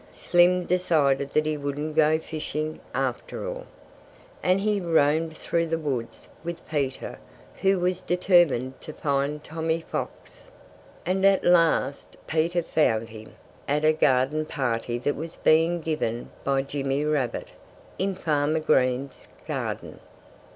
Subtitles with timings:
[0.11, 3.67] Slim decided that he wouldn't go fishing, after all.
[4.41, 7.19] And he roamed through the woods with Peter,
[7.61, 10.51] who was determined to find Tommy Fox.
[11.05, 13.35] And at last Peter found him,
[13.67, 17.49] at a garden party that was being given by Jimmy Rabbit,
[17.99, 19.99] in Farmer Green's garden.